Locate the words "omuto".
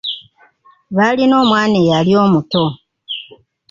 2.23-2.65